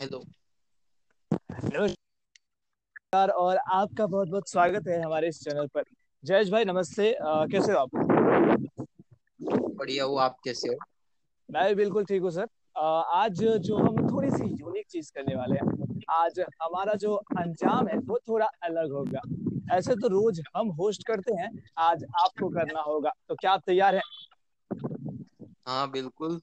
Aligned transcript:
Hello. 0.00 0.24
नमस्कार 1.64 3.28
और 3.28 3.56
आपका 3.56 4.06
बहुत 4.06 4.28
बहुत 4.28 4.50
स्वागत 4.50 4.88
है 4.88 5.02
हमारे 5.02 5.28
इस 5.28 5.40
चैनल 5.40 5.66
पर। 5.66 5.82
जयेश 6.24 6.50
भाई 6.50 6.64
नमस्ते। 6.64 7.12
आ, 7.12 7.46
कैसे 7.46 7.72
हो 7.72 7.78
आप? 7.78 7.88
बढ़िया 9.76 10.04
हूँ 10.04 10.20
आप 10.20 10.36
कैसे 10.44 10.68
हो? 10.68 10.74
मैं 11.50 11.68
भी 11.68 11.74
बिल्कुल 11.74 12.04
ठीक 12.04 12.22
हूँ 12.22 12.30
सर। 12.30 12.46
आ, 12.76 13.00
आज 13.00 13.44
जो 13.44 13.76
हम 13.76 14.08
थोड़ी 14.10 14.30
सी 14.30 14.44
यूनिक 14.44 14.86
चीज़ 14.86 15.12
करने 15.12 15.36
वाले 15.36 15.54
हैं 15.54 16.00
आज 16.10 16.40
हमारा 16.40 16.94
जो 16.94 17.14
अंजाम 17.14 17.88
है 17.88 17.98
वो 17.98 18.18
थोड़ा 18.28 18.46
अलग 18.46 18.92
होगा। 18.92 19.20
ऐसे 19.76 19.94
तो 19.94 20.08
रोज 20.08 20.42
हम 20.56 20.68
होस्ट 20.68 21.06
करते 21.06 21.34
हैं 21.34 21.62
आज 21.78 22.04
आपको 22.04 22.48
करना 22.48 22.80
होगा। 22.80 23.12
तो 23.28 23.34
क्या 23.34 23.52
आप 23.52 23.62
तैयार 23.66 23.94
हैं? 23.94 24.02
हाँ 25.68 25.90
बिल्कुल। 25.90 26.40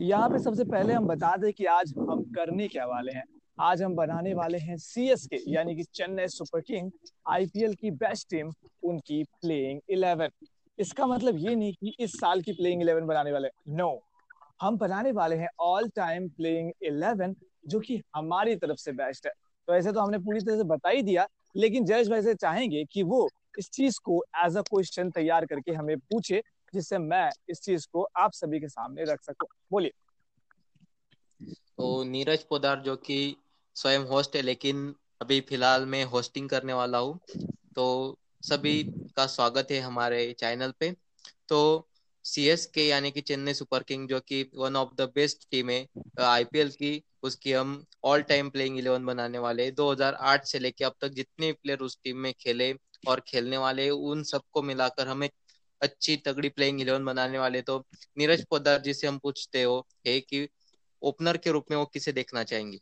यहाँ 0.00 0.28
पे 0.30 0.38
सबसे 0.38 0.64
पहले 0.64 0.92
हम 0.92 1.06
बता 1.06 1.36
दें 1.36 1.52
कि 1.52 1.64
आज 1.64 1.92
हम 1.98 2.22
करने 2.34 2.66
क्या 2.68 2.86
वाले 2.86 3.12
हैं। 3.12 3.22
आज 3.58 3.82
हम 3.82 3.94
बनाने 3.94 4.32
वाले 4.34 4.58
हैं 4.58 4.76
सी 4.76 5.08
एस 5.08 5.26
के 5.26 5.38
यानी 5.52 5.74
कि 5.76 5.82
चेन्नई 5.94 6.26
सुपर 6.26 6.60
किंग 6.60 6.90
आईपीएल 7.28 7.74
की 7.74 7.90
बेस्ट 7.92 8.28
टीम 8.30 8.50
उनकी 8.82 9.22
प्लेइंग 9.24 9.80
इलेवन 9.90 10.30
इसका 10.78 11.06
मतलब 11.06 11.36
ये 11.38 11.54
नहीं 11.54 11.72
कि 11.72 11.94
इस 12.00 12.12
साल 12.12 12.42
की 12.42 12.52
प्लेइंग 12.52 12.82
इलेवन 12.82 13.06
बनाने 13.06 13.32
वाले। 13.32 13.48
No 13.68 13.88
no. 13.88 13.98
हम 14.60 14.76
बनाने 14.78 15.12
वाले 15.12 15.36
हैं 15.36 15.48
ऑल 15.60 15.88
टाइम 15.88 16.28
प्लेइंग 16.28 16.70
इलेवन 16.82 17.34
जो 17.66 17.80
कि 17.80 18.00
हमारी 18.16 18.56
तरफ़ 18.56 18.78
से 18.78 18.92
बेस्ट 18.92 19.26
है। 19.26 19.32
तो 19.68 19.74
ऐसे 19.74 19.92
तो 19.92 20.00
हमने 20.00 20.18
पूरी 20.18 20.40
तरह 20.40 20.56
से 20.56 20.64
बता 20.64 20.88
ही 20.88 21.02
दिया, 21.02 21.26
लेकिन 21.56 21.84
जयेश 21.84 22.08
भाई 22.08 22.22
से 22.22 22.34
चाहेंगे 22.34 22.84
कि 22.84 23.02
वो 23.02 23.28
इस 23.58 23.70
चीज़ 23.70 23.98
को 24.04 24.22
एज 24.44 24.56
अ 24.56 24.62
क्वेश्चन 24.62 25.10
तैयार 25.10 25.46
करके 25.46 25.72
हमें 25.72 25.96
पूछे 25.98 26.42
जिससे 26.74 26.98
मैं 26.98 27.30
इस 27.48 27.60
चीज़ 27.60 27.86
को 27.92 28.08
आप 28.16 28.32
सभी 28.32 28.60
के 28.60 28.68
सामने 28.68 29.04
रख 29.04 29.22
सकूँ। 29.22 29.48
बोलिए। 29.72 29.92
तो 31.78 32.04
नीरज 32.04 32.42
पोदार 32.42 32.80
जो 32.80 32.96
कि 32.96 33.36
स्वयं 33.74 33.98
होस्ट 34.00 34.36
है, 34.36 34.42
लेकिन 34.42 34.94
अभी 35.22 35.40
फ़िलहाल 35.40 35.86
मैं 35.86 36.04
होस्टिंग 36.04 36.48
करने 36.48 36.72
वाला 36.72 36.98
हूँ। 36.98 37.18
तो 37.76 38.18
सभी 38.42 38.82
का 39.16 39.26
स्वागत 39.26 39.68
है 39.70 39.80
हमारे 39.80 40.32
चैनल 40.32 40.72
पे। 40.80 40.96
तो 41.48 41.88
सी 42.24 42.46
एस 42.48 42.66
के 42.66 42.86
यानी 42.88 43.10
कि 43.10 43.20
चेन्नई 43.20 43.54
सुपर 43.54 43.82
किंग, 43.82 44.08
जो 44.08 44.20
कि 44.20 44.50
one 44.54 44.76
of 44.76 44.94
the 44.94 45.00
best 45.14 45.50
team 45.50 45.70
है 45.70 45.86
आईपीएल 46.20 46.70
की, 46.70 47.02
उसकी 47.22 47.52
हम 47.52 47.84
ऑल 48.04 48.22
टाइम 48.22 48.50
प्लेइंग 48.50 48.78
इलेवन 48.78 49.04
बनाने 49.06 49.38
वाले 49.38 49.70
2008 49.70 50.44
से 50.44 50.58
लेके 50.58 50.84
अब 50.84 50.94
तक 51.00 51.08
जितने 51.08 51.52
प्लेयर 51.52 51.78
उस 51.78 51.98
टीम 52.04 52.18
में 52.18 52.32
खेले 52.40 52.74
और 53.08 53.20
खेलने 53.20 53.58
वाले 53.58 53.90
उन 53.90 54.22
सबको 54.22 54.62
मिलाकर 54.62 55.08
हम 55.08 55.22
अच्छी 55.82 56.16
तगड़ी 56.16 56.48
प्लेइंग 56.48 56.80
इलेवन 56.80 57.04
बनाने 57.04 57.38
वाले 57.38 57.62
तो 57.62 57.84
नीरज 58.18 58.44
पोदार 58.44 58.80
जी 58.80 58.94
से 58.94 59.06
हम 59.06 59.18
पूछते 59.18 59.62
हो 59.62 59.86
है 60.06 60.20
कि 60.20 60.48
ओपनर 61.02 61.36
के 61.36 61.50
रूप 61.50 61.64
में 61.70 61.78
वो 61.78 61.84
किसे 61.84 62.12
देखना 62.12 62.42
चाहेंगे? 62.44 62.78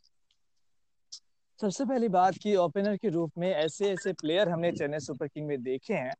सबसे 1.61 1.85
पहली 1.85 2.09
बात 2.09 2.37
कि 2.37 2.55
ओपनर 2.55 2.97
के 2.97 3.09
रूप 3.09 3.31
में 3.37 3.49
ऐसे 3.51 3.91
ऐसे 3.91 4.13
प्लेयर 4.13 4.49
हमने 4.49 4.71
चेन्नई 4.71 4.99
सुपर 4.99 5.27
किंग 5.27 5.47
में 5.47 5.63
देखे 5.63 5.93
हैं 5.93 6.13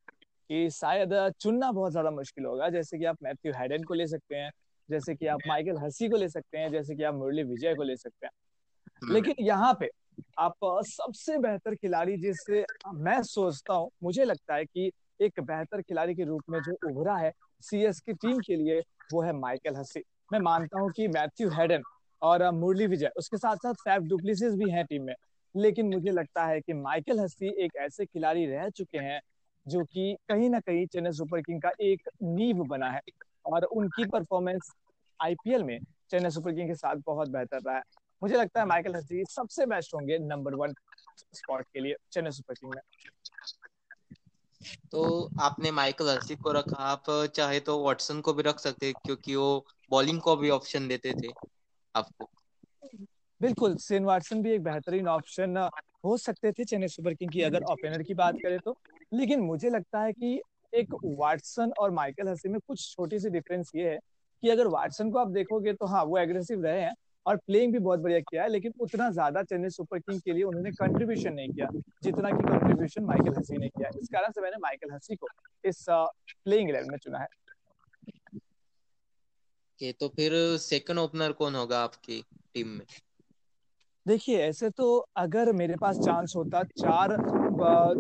कि 0.50 0.70
शायद 0.70 1.34
चुनना 1.40 1.72
बहुत 1.72 1.92
ज़्यादा 1.92 2.10
मुश्किल 2.10 2.46
होगा। 2.46 2.70
जैसे 2.70 2.98
कि 2.98 3.06
आप 3.06 3.18
मैथ्यू 3.24 3.54
हैडन 3.54 3.84
को 3.84 3.94
ले 3.94 4.08
सकते 4.08 4.36
हैं 4.36 4.52
जैसे 4.90 5.16
कि 5.16 5.28
आप 5.28 5.40
माइकल 5.48 5.78
हसी 5.78 6.10
को 6.10 6.18
ले 6.18 6.30
सकते 6.30 6.58
हैं 6.58 6.72
जैसे 6.72 6.96
कि 6.96 7.04
आप 7.04 7.14
मुरली 7.14 7.44
विजय 7.44 7.76
को 7.76 7.84
ले 7.84 7.96
सकते 7.96 8.26
हैं। 8.26 8.32
हम्म। 9.04 9.14
लेकिन 9.14 9.36
यहाँ 9.40 9.78
पे 9.80 9.90
आप 10.40 10.54
सबसे 10.64 11.38
बेहतर 11.38 11.76
खिलाड़ी 11.76 12.18
जिससे 12.18 12.66
मैं 12.94 13.22
सोचता 13.24 13.74
हूँ 13.74 13.92
मुझे 14.04 14.26
लगता 14.26 14.56
है 14.56 14.66
कि 14.66 14.92
एक 15.22 15.40
बेहतर 15.40 15.82
खिलाड़ी 15.82 16.16
के 16.16 16.24
रूप 16.24 16.42
में 16.50 16.60
जो 16.62 16.78
उभरा 16.90 17.16
है 17.18 17.32
सी 17.62 17.84
एस 17.84 18.00
की 18.00 18.14
टीम 18.14 18.40
के 18.40 18.56
लिए, 18.56 18.80
वो 19.14 19.22
है 19.22 19.34
माइकल 19.34 19.76
हसी 19.76 20.04
मैं 20.34 20.40
मानता 20.40 20.80
हूँ 20.80 20.92
कि 20.92 21.08
मैथ्यू 21.08 21.50
हेडन 21.50 21.84
और 22.22 22.52
मुरली 22.52 22.88
विजय 22.88 23.12
उसके 23.18 23.38
साथ 23.38 23.56
साथ 23.56 23.74
फैफ 23.74 24.02
डुप्लिसिस 24.02 24.54
भी 24.54 24.70
हैं 24.72 24.86
टीम 24.86 25.04
में। 25.04 25.16
लेकिन 25.56 25.94
मुझे 25.94 26.12
लगता 26.12 26.46
है 26.46 26.62
कि 26.62 26.74
माइकल 26.74 27.20
हसी 27.20 27.54
एक 27.64 27.76
ऐसे 27.76 28.06
खिलाड़ी 28.06 28.46
रह 28.46 28.70
चुके 28.70 28.98
हैं 28.98 29.20
जो 29.68 29.84
कि 29.84 30.16
कहीं 30.30 30.50
ना 30.50 30.60
कहीं 30.60 30.86
चेन्नई 30.86 31.12
सुपर 31.12 31.42
किंग 31.42 31.62
का 31.62 31.72
एक 31.82 32.10
नींव 32.24 32.64
बना 32.64 32.90
है 32.92 33.02
और 33.46 33.64
उनकी 33.64 34.06
परफॉर्मेंस 34.06 34.72
आईपीएल 35.22 35.64
में 35.64 35.80
चेन्नई 36.12 36.30
सुपर 36.30 36.54
किंग 36.54 36.68
के 36.68 36.76
साथ 36.76 36.96
बहुत 37.06 37.30
बेहतर 37.30 37.58
रहा 37.58 37.76
है। 37.76 37.82
मुझे 38.24 38.36
लगता 38.36 38.60
है 38.60 38.66
माइकल 38.66 38.96
हसी 38.96 39.24
सबसे 39.26 39.66
बेस्ट 39.66 39.94
होंगे 39.94 40.18
नंबर 40.18 40.56
वन 40.56 40.74
स्पॉट 41.34 41.66
के 41.74 41.80
लिए 41.80 41.96
चेन्नई 42.12 42.32
सुपर 42.32 42.54
किंग 42.54 42.74
में। 42.76 42.82
तो 44.92 45.30
आपने 45.40 45.72
माइकल 45.72 46.10
हर्सिक 46.10 46.40
को 46.40 46.52
रखा, 46.52 46.78
आप 46.78 47.04
चाहे 47.36 47.60
तो 47.60 47.78
वॉटसन 47.80 48.22
को 48.22 48.34
भी 48.34 48.44
रख 48.44 48.60
सकते 48.60 48.92
क्योंकि 48.94 49.36
वो 49.36 49.66
बॉलिंग 49.92 50.22
को 50.22 50.36
भी 50.36 50.50
ऑप्शन 50.50 50.88
देते 50.88 51.14
थे 51.14 51.32
आपको। 51.96 52.30
बिल्कुल 53.42 53.76
सेन 53.76 54.06
वाटसन 54.06 54.42
भी 54.42 54.52
एक 54.52 54.64
बेहतरीन 54.64 55.08
ऑप्शन 55.08 55.70
हो 56.06 56.18
सकते 56.18 56.52
थे 56.52 56.64
चेन्नई 56.64 56.88
सुपर 56.88 57.14
किंग 57.14 57.32
की, 57.32 57.42
अगर 57.42 57.64
ओपनर 57.64 58.04
की 58.04 58.14
बात 58.14 58.36
करें 58.44 58.60
तो। 58.60 58.78
लेकिन 59.14 59.40
मुझे 59.40 59.70
लगता 59.70 60.02
है 60.02 60.14
कि 60.14 60.42
एक 60.74 60.96
वाटसन 61.06 61.72
और 61.80 61.92
माइकल 61.92 62.28
हसी 62.28 62.50
में 62.50 62.60
कुछ 62.68 62.96
छोटी 62.96 63.20
सी 63.20 63.30
डिफरेंस 63.30 63.72
ये 63.76 63.90
है 63.90 64.00
कि 64.44 64.50
अगर 64.50 64.68
वाटसन 64.68 65.12
को 65.12 65.20
आप 65.20 65.28
देखोगे 65.28 65.74
तो 65.74 65.86
हाँ 65.86 66.04
वो 66.04 66.18
एग्रेसिव 66.18 66.64
रहे 66.64 66.82
हैं 66.82 66.94
और 67.26 67.38
प्लेइंग 67.38 67.74
भी 67.74 67.80
बहुत 67.80 68.00
बढ़िया 68.00 68.20
किया 68.20 68.44
है 68.44 68.50
लेकिन 68.50 68.74
उतना 68.80 69.10
ज़्यादा 69.12 69.44
चेन्नई 69.44 69.70
सुपर 69.70 70.00
किंग 70.00 70.20
के 70.22 70.34
लिए 70.34 70.44
उन्होंने 70.44 70.72
कंट्रीब्यूशन 70.74 71.34
नहीं 71.34 71.50
किया 71.50 71.70
जितना 72.04 72.30
की 72.30 72.44
कंट्रीब्यूशन 72.44 73.04
माइकल 73.04 73.38
हसी 73.38 73.58
ने 73.58 73.70
किया 73.70 73.90
इस 74.02 74.10
कारण 74.14 74.32
से 74.32 74.42
मैंने 74.42 74.58
माइकल 74.62 74.94
हसी 74.94 75.16
को 75.16 75.28
इस 75.64 75.86
प्लेइंग 75.90 76.70
इलेवन 76.70 76.92
में 76.92 76.98
चुना 76.98 77.20
है। 77.20 77.28
के 79.80 79.92
तो 79.92 80.08
फिर 80.10 80.32
सेकंड 80.60 81.00
ओपनर 81.00 81.32
कौन 81.34 81.56
होगा 81.56 81.80
आपकी 81.80 82.22
टीम 82.54 82.68
में? 82.68 82.86
देखिए 84.06 84.38
ऐसे 84.40 84.70
तो 84.70 84.86
अगर 85.18 85.52
मेरे 85.54 85.76
पास 85.82 85.98
चांस 85.98 86.34
होता 86.36 86.62
चार 86.64 87.16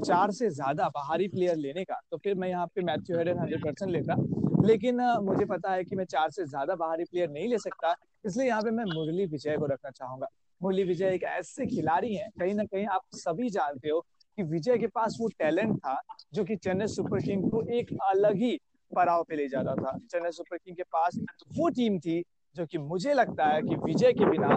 चार 0.02 0.31
से 0.31 0.50
ज़्यादा 0.52 0.88
बाहरी 0.90 1.28
प्लेयर 1.28 1.56
लेने 1.57 1.84
का 1.84 2.00
तो 2.12 2.18
फिर 2.18 2.36
मैं 2.36 2.50
यहाँ 2.50 2.66
पे 2.68 2.81
मैथ्यू 2.84 3.18
हेडन 3.18 3.40
हंड्रेड 3.40 3.63
परसेंट 3.63 3.92
लेता। 3.92 4.16
लेकिन 4.65 5.01
मुझे 5.23 5.45
पता 5.45 5.71
है 5.71 5.83
कि 5.83 5.95
मैं 5.95 6.05
चार 6.05 6.29
से 6.31 6.45
ज़्यादा 6.45 6.75
बाहरी 6.75 7.03
प्लेयर 7.03 7.29
नहीं 7.29 7.47
ले 7.47 7.57
सकता, 7.59 7.95
इसलिए 8.25 8.47
यहाँ 8.47 8.61
पे 8.61 8.71
मैं 8.71 8.83
मुरली 8.85 9.25
विजय 9.27 9.57
को 9.57 9.65
रखना 9.65 9.89
चाहूँगा। 9.91 10.27
मुरली 10.61 10.83
विजय 10.83 11.13
एक 11.13 11.23
ऐसे 11.23 11.65
खिलाड़ी 11.65 12.13
हैं, 12.15 12.29
कहीं 12.39 12.53
ना 12.53 12.63
कहीं 12.65 12.85
आप 12.87 13.01
सभी 13.15 13.49
जानते 13.49 13.89
हो 13.89 13.99
कि 14.37 14.43
विजय 14.43 14.77
के 14.77 14.87
पास 14.87 15.17
वो 15.19 15.27
टैलेंट 15.39 15.77
था, 15.77 15.99
जो 16.33 16.43
कि 16.45 16.55
चेन्नई 16.57 16.87
सुपर 16.89 17.21
किंग 17.21 17.49
को 17.51 17.61
एक 17.71 17.97
अलग 18.03 18.35
ही 18.35 18.57
पड़ाव 18.91 19.23
पे 19.29 19.35
ले 19.35 19.47
जाता 19.47 19.75
था। 19.75 19.97
चेन्नई 20.11 20.31
सुपर 20.31 20.57
किंग 20.57 20.75
के 20.77 20.83
पास 20.85 21.19
वो 21.57 21.69
टीम 21.71 21.99
थी, 21.99 22.23
जो 22.55 22.65
कि 22.65 22.77
मुझे 22.79 23.13
लगता 23.13 23.45
है 23.45 23.61
कि 23.61 23.75
विजय 23.85 24.13
के 24.13 24.29
बिना 24.29 24.47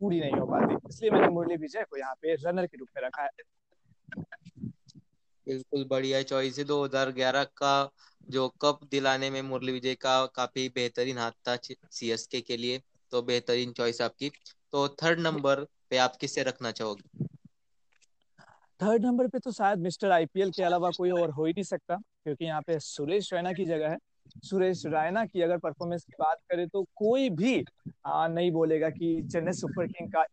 पूरी 0.00 0.20
नहीं 0.20 0.32
हो 0.32 0.46
पाती। 0.46 0.74
इसलिए 0.88 1.10
मैंने 1.10 1.28
मुरली 1.28 1.56
विजय 1.56 1.84
को 1.90 1.98
यहाँ 1.98 2.14
पे 2.14 2.34
रनर 2.36 2.66
के 2.66 2.78
रूप 2.78 2.88
में 2.96 3.02
रखा 3.02 3.22
है। 3.22 3.28
बिल्कुल 5.46 5.84
बढ़िया 5.84 6.22
चॉइस 6.22 6.58
है। 6.58 6.64
2011 6.64 7.44
का 7.44 7.90
जो 8.28 8.48
कप 8.62 8.80
दिलाने 8.90 9.30
में 9.30 9.40
मुरली 9.42 9.72
विजय 9.72 9.94
का 9.94 10.24
काफ़ी 10.26 10.68
बेहतरीन 10.68 11.18
हाथ 11.18 11.32
था 11.48 11.56
सीएसके 11.90 12.40
के 12.40 12.56
लिए 12.56 12.80
तो 13.12 13.22
बेहतरीन 13.22 13.72
चॉइस 13.72 14.00
आपकी। 14.00 14.30
तो 14.72 14.88
थर्ड 15.02 15.20
नंबर 15.20 15.64
पे 15.90 15.96
आप 15.96 16.16
किसे 16.16 16.42
रखना 16.42 16.70
चाहोगे? 16.70 17.24
थर्ड 18.80 19.04
नंबर 19.04 19.28
पे 19.28 19.38
तो 19.38 19.52
शायद 19.52 19.78
मिस्टर 19.78 20.10
आईपीएल 20.10 20.50
के 20.50 20.62
अलावा 20.62 20.90
कोई 20.90 21.10
और 21.10 21.30
हो 21.30 21.44
ही 21.44 21.52
नहीं 21.52 21.64
सकता 21.64 21.96
क्योंकि 21.96 22.44
यहाँ 22.44 22.62
पे 22.62 22.78
सुरेश 22.78 23.32
रैना 23.34 23.52
की 23.52 23.64
जगह 23.64 23.90
है। 23.90 23.98
सुरेश 24.44 24.82
रैना 24.86 25.24
की 25.26 25.42
अगर 25.42 25.58
परफॉर्मेंस 25.58 26.04
की 26.04 26.12
बात 26.20 26.38
करें 26.50 26.68
तो 26.68 26.82
कोई 26.96 27.30
भी 27.30 27.64
आ, 28.06 28.28
नहीं 28.28 28.50
बोलेगा 28.50 28.90
कि 28.90 29.22
चेन्नई 29.32 29.52
सुपर 29.52 29.86
किंग 29.86 30.12
का 30.12 30.24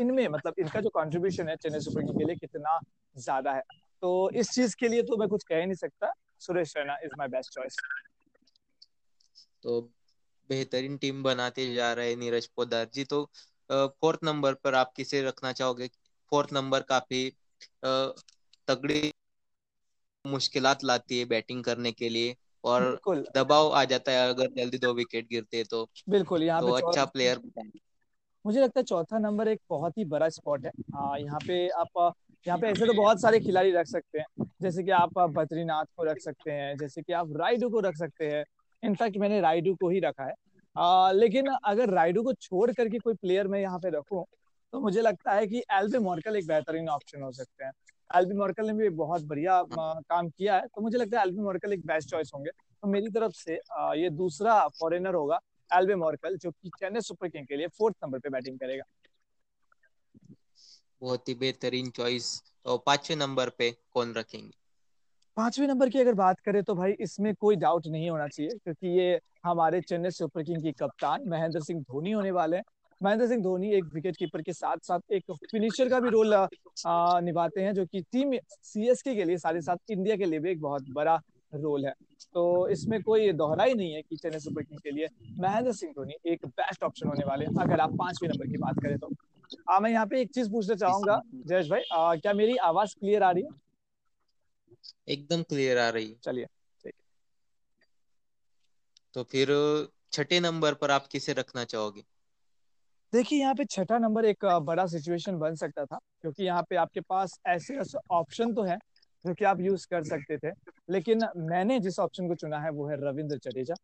इनमें 0.00 0.26
मतलब 0.28 0.54
इनका 0.58 0.80
जो 0.80 0.88
कंट्रीब्यूशन 0.88 1.48
है 1.48 1.56
चेन्नई 1.56 1.80
सुपर 1.80 2.02
किंग 2.02 2.18
के 2.18 2.24
लिए 2.24 2.36
कितना 2.36 2.78
ज़्यादा 3.16 3.52
है। 3.52 3.62
तो 4.02 4.30
इस 4.40 4.50
चीज़ 4.50 4.76
के 4.76 4.88
लिए 4.88 5.02
तो 5.02 5.16
मैं 5.16 5.28
कुछ 5.28 5.44
कह 5.44 5.56
ही 5.56 5.66
नहीं 5.66 5.74
सकता। 5.76 6.12
Suresh 6.40 6.76
Raina 6.76 6.96
is 7.04 7.12
my 7.18 7.28
best 7.28 7.54
choice 7.54 7.76
तो 9.62 9.80
बेहतरीन 10.50 10.96
टीम 10.96 11.22
बनाते 11.22 11.72
जा 11.74 11.92
रहे 11.92 12.14
नीरज 12.16 12.46
पोदार 12.56 12.88
जी। 12.94 13.04
तो 13.04 13.24
फोर्थ 13.70 14.20
नंबर 14.24 14.54
पर 14.54 14.74
आप 14.74 14.92
किसे 14.96 15.22
रखना 15.22 15.52
चाहोगे? 15.52 15.88
फोर्थ 16.32 16.52
नंबर 16.52 16.82
काफ़ी 16.88 17.28
तगड़ी 17.84 19.12
मुश्किलात 20.24 20.84
लाती 20.84 21.18
है 21.18 21.24
बैटिंग 21.24 21.62
करने 21.64 21.92
के 21.92 22.08
लिए 22.08 22.34
और 22.64 23.00
दबाव 23.36 23.70
आ 23.72 23.84
जाता 23.84 24.12
है 24.12 24.28
अगर 24.28 24.50
जल्दी 24.56 24.78
दो 24.78 24.92
विकेट 24.94 25.28
गिरते 25.28 25.62
तो। 25.64 25.88
बिल्कुल 26.08 26.42
यहाँ 26.42 26.62
तो 26.62 26.72
अच्छा 26.72 27.04
प्लेयर 27.04 27.40
मुझे 28.44 28.60
लगता 28.60 28.80
है 28.80 28.84
चौथा 28.84 29.18
नंबर 29.18 29.48
एक 29.48 29.60
बहुत 29.70 29.98
ही 29.98 30.04
बड़ा 30.06 30.28
स्पॉट 30.28 30.66
है। 30.66 30.72
यहाँ 31.22 31.38
पे 31.46 31.66
आप 31.80 32.12
यहाँ 32.46 32.58
पे 32.58 32.66
ऐसे 32.66 32.86
तो 32.86 32.92
बहुत 32.94 33.20
सारे 33.20 33.38
खिलाड़ी 33.40 33.72
रख 33.72 33.86
सकते 33.86 34.18
हैं। 34.18 34.44
जैसे 34.62 34.82
कि 34.82 34.90
आप 34.92 35.18
बद्रीनाथ 35.30 35.84
को 35.96 36.04
रख 36.04 36.18
सकते 36.20 36.50
हैं 36.50 36.76
जैसे 36.76 37.02
कि 37.02 37.12
आप 37.12 37.32
राइडू 37.36 37.68
को 37.70 37.80
रख 37.80 37.96
सकते 37.96 38.26
हैं। 38.26 38.44
इनफैक्ट 38.82 39.16
मैंने 39.18 39.40
राइडू 39.40 39.74
को 39.74 39.88
ही 39.90 40.00
रखा 40.00 40.24
है। 40.24 40.34
आ, 40.76 41.10
लेकिन 41.12 41.46
अगर 41.46 41.90
राइडू 41.90 42.22
को 42.22 42.32
छोड़ 42.34 42.70
करके 42.72 42.98
कोई 42.98 43.14
प्लेयर 43.14 43.48
मैं 43.48 43.60
यहाँ 43.60 43.78
पे 43.78 43.90
रखूँ 43.90 44.24
तो 44.72 44.80
मुझे 44.80 45.00
लगता 45.00 45.32
है 45.32 45.46
कि 45.46 45.62
एल्बे 45.72 45.98
मॉर्कल 45.98 46.36
एक 46.36 46.46
बेहतरीन 46.46 46.88
ऑप्शन 46.88 47.22
हो 47.22 47.30
सकते 47.32 47.64
हैं। 47.64 47.72
एल्बी 48.10 48.34
मॉर्कल 48.34 48.66
ने 48.66 48.72
भी 48.74 48.88
बहुत 48.96 49.24
बढ़िया 49.24 49.62
काम 49.70 50.28
किया 50.28 50.56
है। 50.56 50.66
तो 50.66 50.80
मुझे 50.80 50.98
लगता 50.98 51.18
है 51.18 51.26
एल्बी 51.26 51.42
मॉर्कल 51.42 51.72
एक 51.72 51.86
बेस्ट 51.86 52.10
चॉइस 52.10 52.30
होंगे। 52.34 52.50
तो 52.50 52.88
मेरी 52.88 53.08
तरफ़ 53.10 53.32
से 53.34 53.54
ये 54.00 54.10
दूसरा 54.12 54.56
फॉरेनर 54.80 55.14
होगा 55.14 55.38
एल्बे 55.70 55.94
मॉर्कल 55.96 56.36
जो 56.36 56.50
कि 56.50 56.70
चेन्नई 56.78 57.00
सुपर 57.00 57.28
किंग 57.28 57.46
के 57.46 57.56
लिए 57.56 57.66
फोर्थ 57.78 57.96
नंबर 58.04 58.18
पे 58.18 58.28
बैटिंग 58.28 58.58
करेगा। 58.58 58.84
बहुत 61.02 61.28
ही 61.28 61.34
बेहतरीन 61.36 61.90
चॉइस 61.90 62.40
तो 62.64 62.76
पाँचवें 62.86 63.16
नंबर 63.18 63.48
पे 63.58 63.70
कौन 63.92 64.12
रखेंगे? 64.14 64.50
पाँचवें 65.36 65.66
नंबर 65.68 65.88
की 65.88 65.98
अगर 66.00 66.14
बात 66.14 66.40
करें 66.40 66.62
तो 66.62 66.74
भाई 66.74 66.92
इसमें 67.00 67.34
कोई 67.34 67.56
डाउट 67.56 67.86
नहीं 67.86 68.10
होना 68.10 68.26
चाहिए, 68.28 68.50
क्योंकि 68.54 68.88
ये 68.98 69.20
हमारे 69.44 69.80
चेन्नई 69.80 70.10
सुपर 70.10 70.42
किंग 70.42 70.62
की 70.62 70.72
कप्तान 70.72 71.28
महेंद्र 71.28 71.60
सिंह 71.60 71.80
धोनी 71.82 72.10
होने 72.12 72.30
वाले 72.30 72.56
हैं। 72.56 72.64
महेंद्र 73.00 73.26
सिंह 73.28 73.42
धोनी 73.42 73.72
एक 73.74 73.84
विकेट 73.94 74.16
कीपर 74.16 74.42
के 74.42 74.52
साथ 74.52 74.76
साथ 74.84 75.12
एक 75.12 75.32
फिनिशर 75.42 75.88
का 75.88 76.00
भी 76.00 76.10
रोल 76.10 76.34
निभाते 77.24 77.60
हैं, 77.60 77.72
जो 77.74 77.84
कि 77.86 78.00
टीम 78.02 78.32
सीएसके 78.62 79.14
के 79.14 79.24
लिए, 79.24 79.38
साथ 79.38 79.54
ही 79.54 79.60
साथ 79.62 79.90
इंडिया 79.90 80.16
के 80.16 80.24
लिए 80.24 80.38
भी 80.38 80.50
एक 80.50 80.60
बहुत 80.60 80.90
बड़ा 80.90 81.20
रोल 81.52 81.86
है। 81.86 81.92
तो 82.34 82.68
इसमें 82.68 83.00
कोई 83.02 83.32
दोहरा 83.34 83.64
ही 83.64 83.74
नहीं 83.74 83.92
है 83.92 84.02
कि 84.02 84.16
चेन्नई 84.16 84.38
सुपर 84.38 84.62
किंग 84.62 84.80
के 84.80 84.90
लिए 84.90 85.08
महेंद्र 85.38 85.72
सिंह 85.72 85.92
धोनी 85.92 86.14
एक 86.32 86.46
बेस्ट 86.46 86.82
ऑप्शन 86.82 87.08
होने 87.08 87.24
वाले 87.26 87.46
अगर 87.60 87.80
आप 87.80 87.96
पाँचवें 87.98 88.28
नंबर 88.28 88.46
की 88.46 88.58
बात 88.58 88.82
करें 88.82 88.98
तो। 88.98 89.10
आ, 89.70 89.78
मैं 89.80 89.90
यहाँ 89.90 90.06
पे 90.06 90.20
एक 90.20 90.30
चीज़ 90.34 90.50
पूछना 90.50 90.74
चाहूँगा 90.74 91.20
जयेश 91.34 91.68
भाई 91.70 91.82
आ, 91.92 92.14
क्या 92.16 92.32
मेरी 92.32 92.56
आवाज़ 92.68 92.94
क्लियर 93.00 93.22
आ 93.22 93.30
रही 93.30 93.42
है? 93.42 93.50
एकदम 95.08 95.42
क्लियर 95.42 95.78
आ 95.78 95.88
रही 95.88 96.08
है। 96.10 96.16
चलिए 96.24 96.46
तो 99.14 99.22
फिर 99.22 99.48
छठे 100.12 100.38
नंबर 100.40 100.74
पर 100.74 100.90
आप 100.90 101.06
किसे 101.06 101.32
रखना 101.32 101.64
चाहोगे? 101.64 102.02
देखिए 103.12 103.38
यहाँ 103.40 103.54
पे 103.54 103.64
छठा 103.64 103.98
नंबर 103.98 104.24
एक 104.24 104.44
बड़ा 104.62 104.84
सिचुएशन 104.86 105.38
बन 105.38 105.54
सकता 105.54 105.84
था 105.84 105.98
क्योंकि 106.20 106.44
यहाँ 106.44 106.62
पे 106.70 106.76
आपके 106.76 107.00
पास 107.00 107.38
ऐसे 107.46 107.76
ऐसे 107.80 107.98
ऑप्शन 108.10 108.52
तो 108.54 108.62
है 108.62 108.76
जो 109.24 109.34
कि 109.34 109.44
आप 109.44 109.60
यूज़ 109.60 109.86
कर 109.90 110.04
सकते 110.04 110.36
थे 110.38 110.50
लेकिन 110.92 111.24
मैंने 111.36 111.78
जिस 111.80 111.98
ऑप्शन 111.98 112.28
को 112.28 112.34
चुना 112.34 112.58
है 112.60 112.70
वो 112.70 112.86
है 112.88 112.96
रविंद्र 113.00 113.36
जडेजा। 113.44 113.74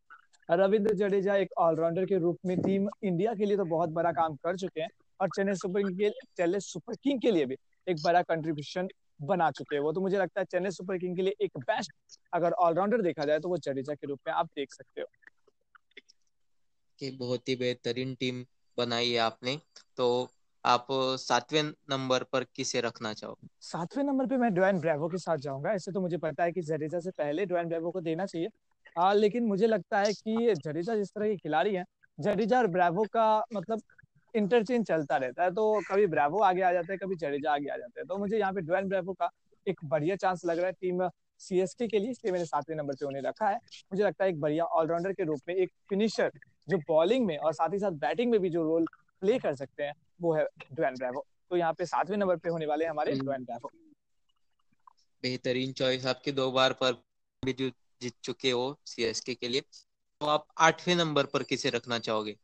रविंद्र 0.49 0.95
जडेजा 0.95 1.35
एक 1.37 1.53
ऑलराउंडर 1.59 2.05
के 2.07 2.19
रूप 2.19 2.39
में 2.47 2.57
टीम 2.61 2.89
इंडिया 3.05 3.35
के 3.35 3.45
लिए 3.45 3.57
तो 3.57 3.65
बहुत 3.65 3.91
बड़ा 3.91 4.13
काम 4.13 4.35
कर 4.45 4.57
चुके 4.57 4.81
हैं 4.81 4.89
और 5.21 5.29
चेन्नई 5.29 5.55
सुपर 5.55 5.83
किंग 5.83 5.99
के 5.99 6.11
चेन्नई 6.37 6.61
सुपर 6.61 6.95
किंग 6.95 7.21
के 7.21 7.31
लिए 7.31 7.47
भी 7.47 7.57
एक 7.87 8.03
बड़ा 8.05 8.23
कंट्रीब्यूशन 8.23 8.89
बना 9.23 9.51
चुके 9.51 9.77
हैं 9.77 9.83
वो। 9.83 9.93
तो 9.93 10.01
मुझे 10.01 10.19
लगता 10.19 10.41
है 10.41 10.45
चेन्नई 10.45 10.71
सुपर 10.71 10.99
किंग 10.99 11.17
के 11.17 11.23
लिए 11.23 11.35
एक 11.41 11.59
बेस्ट 11.59 12.19
अगर 12.33 12.53
ऑलराउंडर 12.53 13.03
देखा 13.03 13.25
जाए 13.25 13.39
तो 13.39 13.49
वो 13.49 13.57
जडेजा 13.59 13.95
के 13.95 14.07
रूप 14.07 14.21
में 14.27 14.35
आप 14.35 14.47
देख 14.47 14.73
सकते 14.73 15.01
हो। 15.01 15.07
कि 16.99 17.11
बहुत 17.11 17.49
ही 17.49 17.57
बेहतरीन 17.57 18.15
टीम 18.15 18.45
बनाई 18.79 19.11
है 19.11 19.19
आपने। 19.19 19.59
तो 19.97 20.07
आप 20.65 20.87
सातवें 21.21 21.63
नंबर 21.63 22.23
पर 22.23 22.45
किसे 22.55 22.81
रखना 22.81 23.13
चाहो 23.13 23.39
सातवें 23.61 24.03
नंबर 24.05 24.27
पे 24.27 24.37
मैं 24.37 24.53
ड्वेन 24.55 24.79
ब्रेवो 24.81 25.09
के 25.09 25.19
साथ 25.19 25.37
जाऊँगा। 25.37 25.73
ऐसे 25.73 25.93
तो 25.93 26.01
मुझे 26.01 26.17
पता 26.19 26.45
है 26.45 26.53
कि 26.53 26.63
जडेजा 26.63 27.01
से 27.01 27.11
पहले 27.11 27.47
ड्वेन 27.47 27.69
ब्रेवो 27.69 27.91
को 27.91 28.01
देना 28.01 28.27
चाहिए। 28.27 28.49
आ, 28.99 29.13
लेकिन 29.13 29.45
मुझे 29.45 29.67
लगता 29.67 29.99
है 29.99 30.13
कि 30.13 30.55
जडेजा 30.55 30.95
जिस 30.97 31.09
तरह 31.09 31.29
के 31.29 31.37
खिलाड़ी 31.37 31.75
हैं 31.75 31.85
जडेजा 32.19 32.59
और 32.59 32.67
ब्रेवो 32.67 33.05
का 33.05 33.45
मतलब 33.55 33.83
इंटरचेंज 34.37 34.87
चलता 34.87 35.17
रहता 35.17 35.45
है 35.45 35.51
तो 35.51 35.81
कभी 35.89 36.07
ब्रेवो 36.07 36.41
आगे 36.45 36.63
आ 36.63 36.73
जाता 36.73 36.93
है 36.93 36.99
कभी 36.99 37.17
जडेजा 37.17 37.53
आगे 37.53 37.69
आ 37.69 37.77
जाता 37.77 38.01
है। 38.01 38.07
तो 38.07 38.17
मुझे 38.19 38.39
यहाँ 38.39 38.53
पे 38.53 38.61
ड्वेन 38.63 38.89
ब्रेवो 38.89 39.13
का 39.13 39.31
एक 39.67 39.81
बढ़िया 39.85 40.17
चांस 40.17 40.45
लग 40.45 40.59
रहा 40.59 40.67
है 40.67 40.73
टीम 40.73 41.09
सीएसके 41.41 41.87
के 41.89 41.99
लिए 41.99 42.11
इसलिए 42.11 42.33
मैंने 42.33 42.45
सातवें 42.47 42.77
नंबर 42.77 42.95
पे 42.95 43.07
उन्हें 43.07 43.23
रखा 43.23 43.49
है। 43.49 43.57
मुझे 43.93 44.03
लगता 44.05 44.25
है 44.25 44.31
एक 44.31 44.41
बढ़िया 44.41 44.65
ऑलराउंडर 44.65 45.13
के 45.13 45.25
रूप 45.25 45.41
में 45.49 45.55
एक 45.55 45.71
फिनिशर 45.89 46.31
जो 46.69 46.79
बॉलिंग 46.89 47.27
में 47.27 47.37
और 47.39 47.53
साथ 47.53 47.73
ही 47.73 47.79
साथ 47.79 47.99
बैटिंग 48.01 48.31
में 48.31 48.41
भी 48.41 48.51
जो 48.51 48.63
रोल 48.65 48.87
प्ले 49.23 49.39
कर 49.39 49.55
सकते 49.55 49.83
हैं 49.83 49.93
वो 50.23 50.35
है 50.35 50.47
ड्वेन 50.73 50.95
ब्रेवो 50.95 51.25
तो 51.51 51.57
यहाँ 51.57 51.73
पे 51.73 51.87
सातवें 51.87 52.17
नंबर 52.17 52.37
पे 52.37 52.49
होने 52.49 52.67
वाले 52.67 52.87
हमारे 52.87 53.13
ड्वेन 53.15 53.45
ब्रेवो 53.45 53.71
बेहतरीन 55.23 55.73
चॉइस 55.73 56.07
आपके 56.07 56.33
दो 56.33 56.51
बार 56.53 56.73
पर 56.73 56.93
भी 57.43 57.53
जीत 57.53 58.15
चुके 58.25 58.51
हो 58.51 58.77
सीएसके 58.87 59.35
के 59.35 59.49
लिए। 59.49 59.61
तो 59.61 60.27
आप 60.27 60.47
आठवें 60.59 60.95
नंबर 60.97 61.27
पर 61.27 61.43
किसे 61.43 61.71
रखना 61.71 61.99
चाहोगे? 61.99 62.37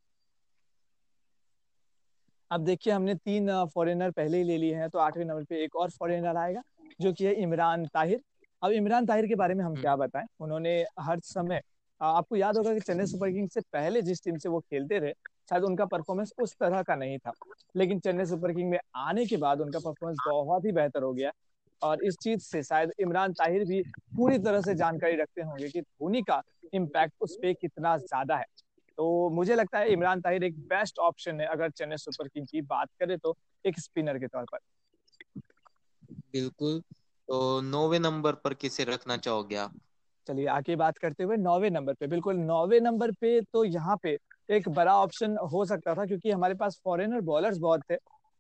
अब 2.53 2.65
देखिए 2.65 2.93
हमने 2.93 3.15
तीन 3.15 3.49
फॉरेनर 3.75 4.11
पहले 4.11 4.39
ही 4.39 4.45
ले 4.45 4.57
लिए 4.59 4.75
हैं 4.75 4.89
तो 4.91 4.99
आठवें 4.99 5.25
नंबर 5.25 5.45
पे 5.45 5.63
एक 5.65 5.77
और 5.77 5.91
फॉरेनर 5.91 6.37
आएगा 6.37 6.63
जो 7.01 7.13
कि 7.13 7.25
है 7.25 7.33
इमरान 7.35 7.87
ताहिर। 7.87 8.21
अब 8.63 8.73
इमरान 8.73 9.07
ताहिर 9.07 9.27
के 9.27 9.35
बारे 9.35 9.55
में 9.55 9.65
हम 9.65 9.71
हम्म। 9.71 9.81
क्या 9.81 9.95
बताएँ? 9.97 10.27
उन्होंने 10.41 10.75
हर 11.01 11.21
समय 11.21 11.61
आपको 12.01 12.37
याद 12.37 12.57
होगा 12.57 12.75
कि 12.75 12.81
चेन्नई 12.81 13.07
सुपर 13.07 13.31
किंग्स 13.31 13.55
से 13.55 13.61
पहले 13.73 14.03
जिस 14.03 14.23
टीम 14.25 14.37
से 14.37 14.49
वो 14.49 14.61
खेलते 14.61 15.01
थे 15.01 15.13
शायद 15.51 15.65
उनका 15.65 15.85
परफॉर्मेंस 15.85 16.33
उस 16.39 16.55
तरह 16.61 16.83
का 16.83 16.95
नहीं 16.95 17.19
था। 17.19 17.33
लेकिन 17.77 18.01
चेन्नई 18.01 18.25
सुपर 18.25 18.53
किंग 18.53 18.71
में 18.71 18.79
आने 18.97 19.27
के 19.27 19.37
बाद 19.37 19.61
उनका 19.61 19.79
परफॉर्मेंस 19.79 20.19
बहुत 20.27 20.65
ही 20.65 20.73
बेहतर 20.73 21.03
हो 21.03 21.13
गया। 21.13 21.31
और 21.83 22.05
इस 22.05 22.17
चीज़ 22.23 22.41
से 22.41 22.63
शायद 22.63 22.93
इमरान 23.01 23.33
ताहिर 23.33 23.65
भी 23.65 23.83
पूरी 24.17 24.39
तरह 24.39 24.61
से 24.61 24.75
जानकारी 24.75 25.17
रखते 25.17 25.43
होंगे 25.43 25.69
कि 25.69 25.81
धोनी 25.81 26.23
का 26.23 26.43
इम्पैक्ट 26.75 27.15
उस 27.21 27.37
पर 27.37 27.53
कितना 27.53 27.97
ज़्यादा 27.97 28.37
है। 28.37 28.45
तो 28.97 29.29
मुझे 29.29 29.55
लगता 29.55 29.79
है 29.79 29.93
इमरान 29.93 30.21
ताहिर 30.21 30.45
एक 30.45 30.59
बेस्ट 30.59 30.99
ऑप्शन 30.99 31.41
है 31.41 31.47
अगर 31.47 31.71
चेन्नई 31.71 31.97
सुपर 31.97 32.29
किंग 32.29 32.47
की 32.47 32.63
बात 32.63 32.89
करें 33.01 33.19
तो 33.19 33.37
एक 33.67 33.79
स्पिनर 33.81 34.19
के 34.19 34.27
तौर 34.27 34.45
पर। 34.45 34.59
बिल्कुल। 36.33 36.83
तो 37.29 37.61
नौवे 37.61 37.99
नंबर 37.99 38.33
पर 38.33 38.55
किसे 38.55 38.85
रखना 38.85 39.17
चाहोगे 39.17 39.57
आप? 39.57 39.75
चलिए 40.27 40.47
आगे 40.47 40.77
बात 40.77 40.99
करते 40.99 41.25
हुए 41.25 41.37
नौवे 41.37 41.71
नंबर 41.71 41.95
पे। 41.95 42.07
बिल्कुल 42.07 42.37
नौवे 42.37 42.81
नंबर 42.81 43.11
पे 43.11 43.41
तो 43.41 43.65
यहाँ 43.65 43.97
पे 44.03 44.19
एक 44.51 44.69
बड़ा 44.69 44.97
ऑप्शन 44.97 45.37
हो 45.53 45.65
सकता 45.65 45.95
था 45.95 46.07
क्योंकि 46.07 46.31
हमारे 46.31 46.55
पास 46.55 46.81
फॉरेनर 46.85 47.21
बॉलर्स 47.21 47.59
बहुत 47.59 47.83
थे। 47.91 47.97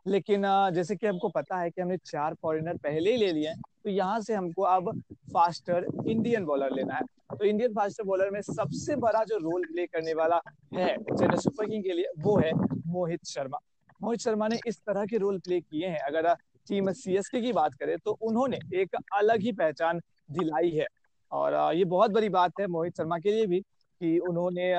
लेकिन 0.07 0.43
जैसे 0.75 0.97
कि 0.97 1.07
हमको 1.07 1.29
पता 1.29 1.59
है 1.59 1.71
कि 1.71 1.81
हमने 1.81 1.97
चार 2.05 2.35
फॉरेनर 2.43 2.77
पहले 2.79 3.11
ही 3.11 3.17
ले 3.17 3.33
लिए 3.33 3.49
हैं 3.49 3.61
तो 3.85 3.91
यहाँ 3.91 4.21
से 4.21 4.35
हमको 4.35 4.63
अब 4.65 4.91
फास्टर 5.33 5.87
इंडियन 6.07 6.45
बॉलर 6.45 6.71
लेना 6.71 6.95
है। 6.95 7.03
तो 7.33 7.45
इंडियन 7.45 7.73
फास्टर 7.75 8.05
बॉलर 8.05 8.31
में 8.31 8.41
सबसे 8.43 8.97
बड़ा 8.97 9.23
जो 9.25 9.37
रोल 9.39 9.65
प्ले 9.65 9.87
करने 9.87 10.15
वाला 10.15 10.41
है, 10.75 10.97
चेन्नई 10.97 11.37
सुपर 11.39 11.67
किंग 11.67 11.85
के 11.85 11.93
लिए, 11.93 12.07
वो 12.19 12.39
है 12.39 12.53
मोहित 12.87 13.25
शर्मा। 13.27 13.59
मोहित 14.01 14.21
शर्मा 14.21 14.49
ने 14.49 14.59
इस 14.67 14.79
तरह 14.81 15.07
के 15.07 15.19
रोल 15.19 15.39
प्ले 15.39 15.61
किए 15.61 15.87
हैं, 15.87 15.99
अगर 16.01 16.33
टीम 16.69 16.91
सीएसके 16.93 17.41
की 17.41 17.53
बात 17.53 17.75
करें 17.75 17.97
तो 17.99 18.13
उन्होंने 18.23 18.59
एक 18.75 18.97
अलग 19.15 19.41
ही 19.41 19.53
पहचान 19.55 20.01
दिलाई 20.31 20.71
है। 20.71 20.87
और 21.33 21.75
ये 21.75 21.85
बहुत 21.87 22.11
बड़ी 22.11 22.29
बात 22.31 22.61
है 22.61 22.67
मोहित 22.69 22.97
शर्मा 22.97 23.19
के 23.19 23.31
लिए 23.31 23.47
भी। 23.47 23.63
कि 24.03 24.19
उन्होंने 24.19 24.73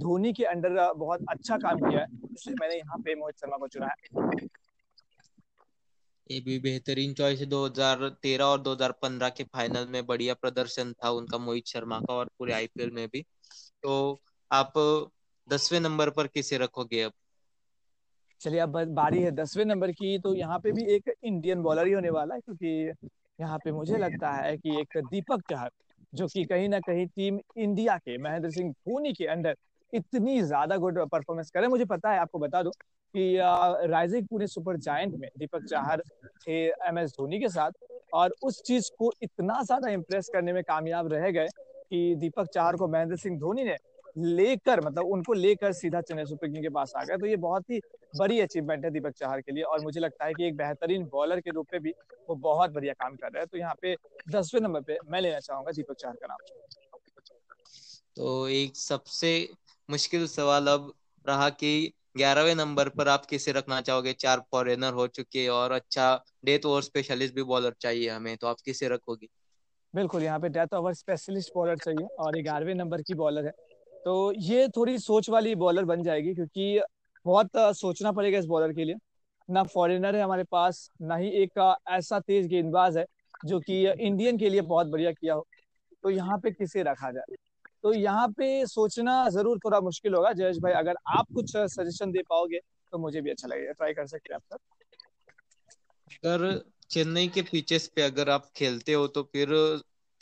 धोनी 0.00 0.32
के 0.32 0.44
अंडर 0.44 0.76
बहुत 0.96 1.20
अच्छा 1.28 1.56
काम 1.58 1.78
किया 1.78 2.00
है 2.00 2.06
इसलिए 2.32 2.56
मैंने 2.60 2.76
यहाँ 2.76 2.98
पे 2.98 3.14
मोहित 3.14 3.38
शर्मा 3.38 3.56
को 3.56 3.68
चुना 3.68 3.86
है। 3.86 4.48
ये 6.30 6.40
भी 6.40 6.58
बेहतरीन 6.58 7.14
चॉइस 7.14 7.40
है 7.40 7.46
2013 7.46 8.42
और 8.42 8.60
2015 8.62 9.30
के 9.36 9.44
फाइनल 9.44 9.86
में 9.90 10.06
बढ़िया 10.06 10.34
प्रदर्शन 10.34 10.92
था 10.92 11.10
उनका 11.10 11.38
मोहित 11.38 11.66
शर्मा 11.66 11.98
का 12.00 12.14
और 12.14 12.30
पूरे 12.38 12.52
आईपीएल 12.52 12.90
में 12.90 13.06
भी। 13.12 13.22
तो 13.82 14.20
आप 14.50 14.72
दसवें 15.48 15.80
नंबर 15.80 16.10
पर 16.10 16.26
किसे 16.26 16.58
रखोगे 16.58 17.02
अब? 17.02 17.12
चलिए 18.40 18.60
अब 18.60 18.78
बारी 18.94 19.22
है 19.22 19.30
दसवें 19.30 19.64
नंबर 19.64 19.92
की 19.92 20.18
तो 20.18 20.34
यहाँ 20.34 20.58
पे 20.58 20.72
भी 20.72 20.84
एक 20.94 21.12
इंडियन 21.24 21.62
बॉलर 21.62 21.86
ही 21.86 21.92
होने 21.92 22.10
वाला 22.10 22.34
है 22.34 22.40
क्योंकि 22.40 23.08
यहाँ 23.40 23.58
पे 23.58 23.72
मुझे 23.72 23.98
लगता 23.98 24.30
है 24.32 24.56
कि 24.56 24.80
एक 24.80 24.96
दीपक 25.10 25.42
चहर 25.50 25.70
जो 26.12 26.26
कि 26.26 26.44
कहीं 26.44 26.68
ना 26.68 26.78
कहीं 26.80 27.06
टीम 27.06 27.38
इंडिया 27.58 27.96
के 27.98 28.16
महेंद्र 28.18 28.50
सिंह 28.50 28.70
धोनी 28.70 29.12
के 29.12 29.26
अंडर 29.26 29.56
इतनी 29.92 30.40
ज़्यादा 30.42 30.76
गुड 30.76 30.98
परफॉर्मेंस 31.10 31.50
करे। 31.50 31.68
मुझे 31.68 31.84
पता 31.84 32.10
है, 32.10 32.18
आपको 32.18 32.38
बता 32.38 32.62
दो 32.62 32.70
कि 32.70 33.36
राइजिंग 33.90 34.26
पुणे 34.26 34.46
सुपर 34.46 34.76
जायंट 34.78 35.14
में 35.14 35.28
दीपक 35.38 35.64
चाहर 35.64 36.02
थे 36.46 36.60
एम 36.88 36.98
एस 36.98 37.10
धोनी 37.10 37.40
के 37.40 37.48
साथ 37.48 37.72
और 38.14 38.34
उस 38.44 38.62
चीज़ 38.62 38.90
को 38.98 39.12
इतना 39.22 39.62
ज़्यादा 39.62 39.90
इम्प्रेस 39.90 40.30
करने 40.32 40.52
में 40.52 40.62
कामयाब 40.62 41.12
रह 41.12 41.30
गए 41.30 41.48
कि 41.48 42.14
दीपक 42.20 42.46
चाहर 42.54 42.76
को 42.76 42.88
महेंद्र 42.88 43.16
सिंह 43.16 43.38
धोनी 43.38 43.64
ने 43.64 43.76
लेकर 44.18 44.80
मतलब 44.80 45.06
उनको 45.08 45.32
लेकर 45.32 45.72
सीधा 45.72 46.00
चेन्नई 46.00 46.24
सुपर 46.24 46.48
किंग 46.48 46.62
के 46.62 46.68
पास 46.70 46.92
आ 46.96 47.04
गए। 47.04 47.16
तो 47.16 47.26
ये 47.26 47.36
बहुत 47.38 47.70
ही 47.70 47.80
बड़ी 48.14 48.40
अचीवमेंट 48.40 48.84
है 48.84 48.90
दीपक 48.90 49.12
चाहर 49.16 49.40
के 49.40 49.52
लिए 49.52 49.62
और 49.64 49.80
मुझे 49.80 50.00
लगता 50.00 50.24
है 50.24 50.34
कि 50.34 50.46
एक 50.46 50.56
बेहतरीन 50.56 51.04
बॉलर 51.04 51.40
के 51.40 51.50
रूप 51.50 51.66
में 51.72 51.82
भी 51.82 51.94
वो 52.28 52.34
बहुत 52.36 52.70
बढ़िया 52.70 52.92
काम 52.92 53.16
कर 53.16 53.32
रहे 53.32 53.40
हैं। 53.40 53.48
तो 53.52 53.58
यहाँ 53.58 53.74
पे 53.82 53.96
दसवें 54.28 54.60
नंबर 54.60 54.80
पे 54.80 54.98
मैं 55.10 55.20
लेना 55.20 55.40
चाहूँगा 55.40 55.72
दीपक 55.72 55.96
चाहर 55.96 56.14
का 56.14 56.26
नाम। 56.26 56.36
तो 58.16 58.48
एक 58.48 58.76
सबसे 58.76 59.32
मुश्किल 59.88 60.26
सवाल 60.26 60.66
अब 60.66 60.92
रहा 61.26 61.48
कि 61.50 61.92
ग्यारहवें 62.16 62.54
नंबर 62.54 62.88
पर 62.88 63.08
आप 63.08 63.26
किसे 63.26 63.52
रखना 63.52 63.80
चाहोगे? 63.80 64.12
चार 64.12 64.40
फॉरेनर 64.52 64.92
हो 64.92 65.06
चुके 65.08 65.46
और 65.48 65.72
अच्छा 65.72 66.14
डेथ 66.44 66.66
ओवर 66.66 66.82
स्पेशलिस्ट 66.82 67.34
भी 67.34 67.42
बॉलर 67.42 67.74
चाहिए 67.80 68.08
हमें 68.08 68.36
तो 68.36 68.46
आप 68.46 68.60
किसे 68.64 68.88
रखोगे? 68.88 69.28
बिल्कुल 69.94 70.22
यहाँ 70.22 70.40
पे 70.40 70.48
डेथ 70.48 70.74
ओवर 70.74 70.94
स्पेशलिस्ट 70.94 71.52
बॉलर 71.54 71.76
चाहिए 71.76 72.06
और 72.18 72.40
ग्यारहवें 72.42 72.74
नंबर 72.74 73.02
की 73.02 73.14
बॉलर 73.14 73.46
है। 73.46 73.52
तो 74.04 74.32
ये 74.32 74.68
थोड़ी 74.68 74.98
सोच 74.98 75.28
वाली 75.30 75.54
बॉलर 75.54 75.84
बन 75.84 76.02
जाएगी 76.02 76.34
क्योंकि 76.34 76.80
बहुत 77.24 77.50
सोचना 77.76 78.12
पड़ेगा 78.12 78.38
इस 78.38 78.46
बॉलर 78.46 78.72
के 78.72 78.84
लिए। 78.84 78.94
ना 79.48 79.62
फॉरेनर 79.64 80.16
है 80.16 80.22
हमारे 80.22 80.44
पास, 80.44 80.88
ना 81.02 81.16
ही 81.16 81.28
एक 81.42 81.76
ऐसा 81.90 82.20
तेज 82.20 82.46
गेंदबाज 82.48 82.96
है 82.96 83.04
जो 83.44 83.60
कि 83.60 83.86
इंडियन 83.88 84.38
के 84.38 84.48
लिए 84.48 84.60
बहुत 84.62 84.86
बढ़िया 84.88 85.12
किया 85.12 85.34
हो। 85.34 85.46
तो 86.04 86.10
यहाँ 86.10 86.38
पे 86.38 86.50
किसे 86.50 86.82
रखा 86.82 87.10
जाए? 87.12 87.34
तो 87.82 87.92
यहाँ 87.94 88.28
पे 88.28 88.66
सोचना 88.66 89.28
ज़रूर 89.30 89.58
थोड़ा 89.58 89.80
मुश्किल 89.80 90.14
होगा। 90.14 90.32
जयेश 90.32 90.58
भाई, 90.58 90.72
अगर 90.72 90.94
आप 91.08 91.26
कुछ 91.34 91.56
सजेशन 91.56 92.10
दे 92.12 92.22
पाओगे 92.22 92.58
तो 92.92 92.98
मुझे 92.98 93.20
भी 93.20 93.30
अच्छा 93.30 93.48
लगेगा। 93.48 93.72
ट्राई 93.72 93.92
कर 93.92 94.06
सकते 94.06 94.32
हैं 94.32 94.36
आप 94.36 94.58
सर 96.12 96.18
अगर 96.28 96.60
चेन्नई 96.90 97.28
के 97.28 97.42
पिचेस 97.42 97.86
पे 97.88 98.02
अगर 98.02 98.30
आप 98.30 98.50
खेलते 98.56 98.92
हो 98.92 99.06
तो 99.08 99.22
फिर 99.32 99.48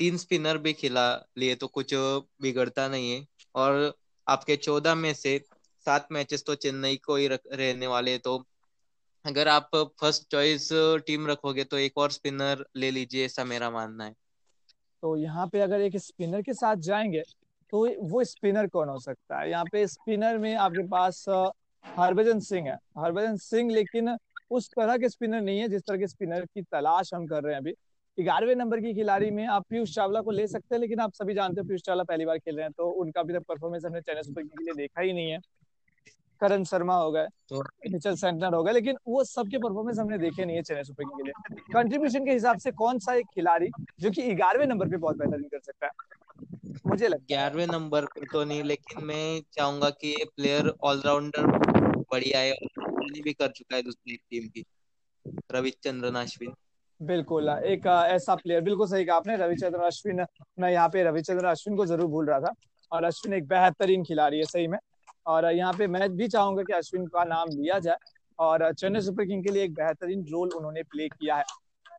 तीन 0.01 0.17
स्पिनर 0.17 0.59
भी 0.59 0.73
खिला 0.73 1.05
लिए 1.39 1.55
तो 1.55 1.67
कुछ 1.69 1.95
बिगड़ता 2.43 2.87
नहीं 2.89 3.11
है। 3.13 3.27
और 3.55 3.93
आपके 4.27 4.57
चौदह 4.59 4.95
में 4.95 5.13
से 5.15 5.39
सात 5.87 6.07
मैचेस 6.13 6.45
तो 6.45 6.55
चेन्नई 6.57 6.97
को 6.97 7.17
ही 7.17 7.27
रहने 7.29 7.87
वाले 7.87 8.17
तो 8.19 8.37
अगर 9.25 9.49
आप 9.49 9.71
फ़र्स्ट 10.01 10.31
चॉइस 10.31 10.69
टीम 11.07 11.27
रखोगे 11.27 11.65
तो 11.65 11.79
एक 11.79 11.99
और 11.99 12.11
स्पिनर 12.11 12.65
ले 12.77 12.91
लीजिए, 12.91 13.25
ऐसा 13.27 13.45
मेरा 13.45 13.71
मानना 13.71 14.05
है। 14.05 14.15
तो 15.03 15.17
यहाँ 15.17 15.47
पे 15.47 15.61
अगर 15.61 15.81
एक 15.81 15.97
स्पिनर 15.99 16.43
के 16.43 16.55
साथ 16.55 16.77
जाएँगे 16.83 17.23
तो 17.73 17.87
वो 18.03 18.23
स्पिनर 18.25 18.67
कौन 18.69 18.89
हो 18.89 18.99
सकता 18.99 19.41
है? 19.41 19.51
यहाँ 19.51 19.65
पे 19.73 19.87
स्पिनर 19.89 20.39
में 20.39 20.55
आपके 20.57 20.87
पास 20.89 21.25
हरभजन 21.85 22.41
सिंह 22.41 22.69
है। 22.69 22.75
हरभजन 22.99 23.37
सिंह, 23.39 23.71
लेकिन 23.71 24.17
उस 24.51 24.69
तरह 24.71 24.97
के 24.97 25.09
स्पिनर 25.09 25.41
नहीं 25.41 25.61
है, 25.61 25.69
जिस 25.69 25.83
तरह 25.83 25.99
के 25.99 26.07
स्पिनर 26.07 26.45
की 26.45 26.63
तलाश 26.63 27.15
हम 27.15 27.27
कर 27.27 27.43
रहे 27.43 27.55
हैं 27.55 27.61
अभी। 27.61 27.75
ग्यारहवें 28.19 28.55
नंबर 28.55 28.81
की 28.81 28.93
खिलाड़ी 28.95 29.31
में 29.31 29.47
आप 29.47 29.65
पीयूष 29.71 29.95
चावला 29.95 30.21
को 30.21 30.31
ले 30.31 30.47
सकते 30.49 30.75
हैं, 30.75 30.81
लेकिन 30.81 31.01
आप 31.01 31.13
सभी 31.15 31.35
जानते 31.35 31.61
हो, 31.61 31.67
पीयूष 31.67 31.81
चावला 31.81 32.05
पहली 32.05 32.25
बार 32.25 32.39
खेल 32.39 32.57
रहे 32.57 32.65
हैं 32.65 32.73
तो 32.73 32.91
उनका 33.03 33.23
तक 33.25 33.45
परफॉर्मेंस 33.49 33.85
हमने 33.85 34.01
चेन्नई 34.01 34.23
सुपर 34.23 34.43
किंग 34.43 34.59
के 34.59 34.65
लिए 34.65 34.75
देखा 34.77 35.01
ही 35.01 35.13
नहीं 35.13 35.31
है। 35.31 35.39
करण 36.41 36.65
शर्मा 36.65 36.95
हो 36.97 37.11
गए 37.13 37.27
तो 37.49 37.63
मिचल 37.91 38.15
सेंटनर 38.17 38.55
हो 38.55 38.63
गए 38.63 38.73
लेकिन 38.73 38.97
वो 39.09 39.25
सबके 39.27 39.59
परफॉर्मेंस 39.59 39.99
हमने 39.99 40.19
देखे 40.19 40.45
नहीं 40.45 40.57
है 40.57 40.63
चेन्नई 40.63 40.85
सुपर 40.85 41.05
किंग 41.05 41.19
के 41.19 41.25
लिए। 41.25 41.73
कंट्रीब्यूशन 41.73 42.25
के 42.25 42.33
हिसाब 42.33 42.59
से 42.59 42.71
कौन 42.73 42.99
सा 42.99 43.15
एक 43.15 43.27
खिलाड़ी 43.35 43.71
जो 44.01 44.11
कि 44.11 44.35
ग्यारहवें 44.35 44.67
नंबर 44.67 44.89
पे 44.89 44.97
बहुत 44.97 45.17
बेहतरीन 45.17 45.49
कर 45.49 45.61
सकता 45.61 45.87
है? 45.87 45.93
मुझे 46.87 47.09
लगता 47.09 47.25
ग्यारहवें 47.29 47.67
नंबर 47.67 48.05
पे 48.07 48.27
तो 48.33 48.45
नहीं 48.45 48.63
लेकिन 48.63 49.05
मैं 49.05 49.41
चाहूँगा 49.53 49.91
कि 49.91 50.09
ये 50.09 50.25
प्लेयर 50.37 50.73
ऑलराउंडर 50.83 51.47
बढ़िया 52.13 52.41
है 52.41 52.53
भी 53.23 53.33
कर 53.33 53.49
चुका 53.49 53.77
है 53.77 53.83
दूसरी 53.83 54.17
टीम 54.17 54.49
की 54.49 54.65
रविचंद्रन 55.53 56.15
अश्विन। 56.15 56.53
बिल्कुल 57.01 57.49
एक 57.49 57.87
ऐसा 57.87 58.35
प्लेयर 58.35 58.61
बिल्कुल 58.61 58.87
सही 58.87 59.05
कहा 59.05 59.17
आपने 59.17 59.37
रविचंद्रन 59.37 59.83
अश्विन 59.83 60.25
मैं 60.61 60.71
यहाँ 60.73 60.89
पे 60.89 61.03
रविचंद्रन 61.05 61.49
अश्विन 61.49 61.77
को 61.77 61.87
ज़रूर 61.87 62.07
भूल 62.07 62.27
रहा 62.27 62.41
था। 62.41 62.53
और 62.93 63.05
अश्विन 63.05 63.35
एक 63.35 63.47
बेहतरीन 63.49 64.05
खिलाड़ी 64.05 64.39
है 64.39 64.45
सही 64.45 64.67
में। 64.69 64.79
और 65.31 65.45
यहाँ 65.53 65.73
पे 65.73 65.87
मैं 65.87 66.09
भी 66.17 66.29
चाहूँगा 66.29 66.63
कि 66.63 66.73
अश्विन 66.73 67.07
का 67.07 67.25
नाम 67.25 67.49
लिया 67.49 67.79
जाए 67.79 67.97
और 68.39 68.73
चेन्नई 68.73 69.01
सुपर 69.01 69.25
किंग 69.25 69.45
के 69.45 69.51
लिए 69.51 69.65
एक 69.65 69.75
बेहतरीन 69.75 70.25
रोल 70.25 70.49
उन्होंने 70.49 70.83
प्ले 70.83 71.09
किया 71.09 71.37
है। 71.37 71.45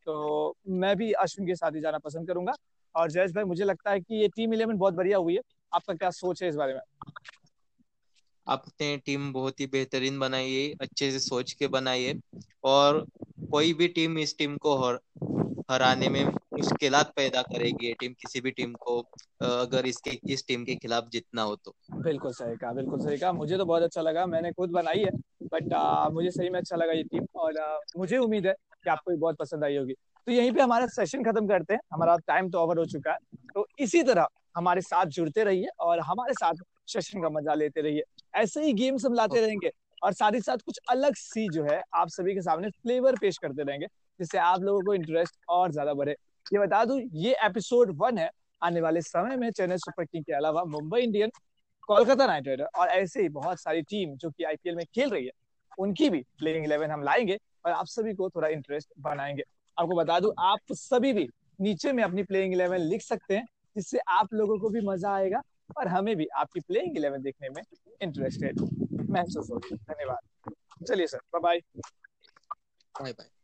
तो 0.05 0.55
मैं 0.67 0.95
भी 0.97 1.11
अश्विन 1.11 1.47
के 1.47 1.55
साथ 1.55 1.71
ही 1.71 1.81
जाना 1.81 1.97
पसंद 1.97 2.27
करूँगा। 2.27 2.53
और 2.95 3.11
जयेश 3.11 3.31
भाई, 3.31 3.43
मुझे 3.43 3.63
लगता 3.63 3.91
है 3.91 3.99
कि 3.99 4.21
ये 4.21 4.27
टीम 4.27 4.53
इलेवन 4.53 4.77
बहुत 4.77 4.93
बढ़िया 4.93 5.17
हुई 5.17 5.35
है। 5.35 5.41
आपका 5.73 5.93
क्या 5.93 6.09
सोच 6.09 6.43
है 6.43 6.49
इस 6.49 6.55
बारे 6.55 6.73
में? 6.73 6.81
आपने 8.47 8.97
टीम 8.97 9.33
बहुत 9.33 9.59
ही 9.59 9.65
बेहतरीन 9.65 10.19
बनाई 10.19 10.53
है, 10.53 10.73
अच्छे 10.81 11.11
से 11.11 11.19
सोच 11.19 11.53
के 11.53 11.67
बनाई 11.67 12.03
है। 12.03 12.19
और 12.63 13.05
कोई 13.51 13.73
भी 13.73 13.87
टीम 13.87 14.17
इस 14.19 14.37
टीम 14.37 14.57
को 14.57 14.75
हराने 15.71 16.09
में 16.09 16.23
मुश्किल 16.25 16.95
पैदा 17.15 17.41
करेगी 17.41 17.87
ये 17.87 17.93
टीम 17.99 18.13
किसी 18.21 18.41
भी 18.41 18.51
टीम 18.51 18.73
को 18.81 18.97
अगर 19.41 19.85
इसके 19.85 20.19
इस 20.33 20.45
टीम 20.47 20.63
के 20.65 20.75
खिलाफ 20.75 21.07
जीतना 21.11 21.41
हो 21.41 21.55
तो। 21.55 21.73
बिल्कुल 21.93 22.33
सही 22.33 22.55
कहा 22.55 22.71
बिल्कुल 22.73 22.99
सही 22.99 23.17
कहा। 23.17 23.31
मुझे 23.33 23.57
तो 23.57 23.65
बहुत 23.65 23.83
अच्छा 23.83 24.01
लगा 24.01 24.25
मैंने 24.25 24.51
खुद 24.51 24.69
बनाई 24.71 24.99
है 24.99 25.11
बट 25.43 25.73
आ, 25.73 26.09
मुझे 26.09 26.31
सही 26.31 26.49
में 26.49 26.59
अच्छा 26.59 26.75
लगा 26.75 26.93
ये 26.93 27.03
टीम 27.03 27.25
और 27.35 27.57
आ, 27.57 27.77
मुझे 27.97 28.17
उम्मीद 28.17 28.47
है 28.47 28.53
कि 28.83 28.89
आपको 28.89 29.11
भी 29.11 29.17
बहुत 29.17 29.37
पसंद 29.37 29.63
आई 29.63 29.77
होगी। 29.77 29.93
तो 30.27 30.31
यहीं 30.31 30.51
पे 30.51 30.61
हमारा 30.61 30.87
सेशन 30.89 31.23
खत्म 31.23 31.47
करते 31.47 31.73
हैं 31.73 31.81
हमारा 31.93 32.15
टाइम 32.27 32.49
तो 32.49 32.59
ओवर 32.59 32.77
हो 32.77 32.85
चुका 32.87 33.11
है। 33.11 33.17
तो 33.55 33.65
इसी 33.79 34.03
तरह 34.03 34.27
हमारे 34.57 34.81
साथ 34.81 35.05
जुड़ते 35.17 35.43
रहिए 35.43 35.67
और 35.79 35.99
हमारे 36.01 36.33
साथ 36.33 36.63
सेशन 36.87 37.21
का 37.21 37.29
मज़ा 37.29 37.53
लेते 37.53 37.81
रहिए। 37.81 38.03
ऐसे 38.35 38.63
ही 38.65 38.73
गेम्स 38.73 39.05
हम 39.05 39.13
लाते 39.13 39.41
रहेंगे 39.41 39.71
और 40.01 40.13
साथ 40.13 40.31
ही 40.31 40.39
साथ 40.41 40.57
कुछ 40.65 40.79
अलग 40.89 41.15
सी 41.15 41.47
जो 41.49 41.63
है 41.63 41.81
आप 41.93 42.09
सभी 42.09 42.33
के 42.33 42.41
सामने 42.41 42.69
फ्लेवर 42.71 43.15
पेश 43.21 43.37
करते 43.37 43.63
रहेंगे। 43.63 43.87
जिससे 44.19 44.37
आप 44.37 44.61
लोगों 44.61 44.81
को 44.81 44.93
इंटरेस्ट 44.93 45.35
और 45.49 45.71
ज़्यादा 45.71 45.93
बढ़े। 45.93 46.15
ये 46.45 46.59
बता 46.59 46.83
दू, 46.85 46.99
ये 47.13 47.35
एपिसोड 47.43 47.95
वन 47.97 48.17
है, 48.17 48.29
आने 48.61 48.81
वाले 48.81 49.01
समय 49.01 49.35
में 49.37 49.49
चेन्नई 49.51 49.77
सुपर 49.77 50.05
किंग 50.05 50.23
के 50.23 50.33
अलावा 50.33 50.63
Mumbai 50.63 51.01
Indian, 51.01 51.31
Kolkata 51.83 52.25
knight 52.27 52.47
rider 52.47 52.63
और 52.63 52.87
ऐसे 52.89 53.21
ही 53.21 53.29
बहुत 53.29 53.61
सारी 53.61 53.81
टीम 53.81 54.15
जो 54.15 54.29
कि 54.29 54.43
आईपीएल 54.43 54.75
में 54.75 54.85
खेल 54.85 55.09
रही 55.09 55.25
है, 55.25 55.31
उनकी 55.77 56.09
भी 56.09 56.21
प्लेइंग 56.39 56.65
इलेवन 56.65 56.91
हम 56.91 57.03
लाएँगे 57.03 57.37
और 57.65 57.71
आप 57.71 57.85
सभी 57.85 58.13
को 58.13 58.29
थोड़ा 58.29 58.47
इंटरेस्ट 58.47 58.89
बनाएँगे 58.99 59.43
आपको 59.77 59.95
बता 59.95 60.19
दू, 60.19 60.33
आप 60.39 60.73
सभी 60.73 61.13
भी 61.13 61.27
नीचे 61.61 61.91
में 61.93 62.03
अपनी 62.03 62.23
प्लेइंग 62.23 62.53
इलेवन 62.53 62.77
लिख 62.77 63.01
सकते 63.01 63.35
हैं, 63.37 63.45
जिससे 63.75 63.99
आप 64.09 64.33
लोगों 64.33 64.57
को 64.59 64.69
भी 64.69 64.81
मज़ा 64.81 65.13
आएगा 65.15 65.41
और 65.77 65.87
हमें 65.87 66.15
भी 66.15 66.25
आपकी 66.35 66.59
प्लेइंग 66.59 66.97
इलेवन 66.97 67.21
देखने 67.21 67.49
में 67.49 67.61
इंटरेस्टेड 68.01 68.61
महसूस 69.09 69.49
होगी 69.51 69.75
धन्यवाद। 69.75 70.85
चलिए 70.87 71.07
sir 71.07 71.19
bye 71.33 71.41
bye 71.41 71.59
bye 72.95 73.11
bye 73.11 73.40